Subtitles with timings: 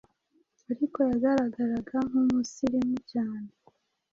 [0.71, 3.49] ariko yagaragaraga nk’umusirimu cyane